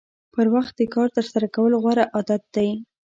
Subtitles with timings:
[0.33, 2.69] پر وخت د کار ترسره کول غوره عادت دی.